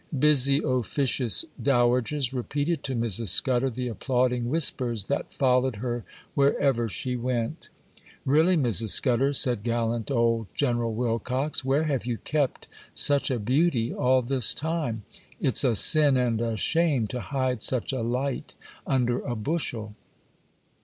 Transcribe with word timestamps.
Busy, 0.17 0.59
officious 0.65 1.45
dowagers 1.61 2.33
repeated 2.33 2.81
to 2.81 2.95
Mrs. 2.95 3.27
Scudder 3.27 3.69
the 3.69 3.87
applauding 3.87 4.49
whispers 4.49 5.05
that 5.05 5.31
followed 5.31 5.75
her 5.75 6.03
wherever 6.33 6.89
she 6.89 7.15
went. 7.15 7.69
'Really, 8.25 8.57
Mrs. 8.57 8.89
Scudder,' 8.89 9.31
said 9.31 9.61
gallant 9.61 10.09
old 10.09 10.47
General 10.55 10.91
Wilcox, 10.95 11.63
'where 11.63 11.83
have 11.83 12.07
you 12.07 12.17
kept 12.17 12.67
such 12.95 13.29
a 13.29 13.37
beauty 13.37 13.93
all 13.93 14.23
this 14.23 14.55
time? 14.55 15.03
It's 15.39 15.63
a 15.63 15.75
sin 15.75 16.17
and 16.17 16.41
a 16.41 16.57
shame 16.57 17.05
to 17.09 17.19
hide 17.19 17.61
such 17.61 17.93
a 17.93 18.01
light 18.01 18.55
under 18.87 19.19
a 19.19 19.35
bushel. 19.35 19.93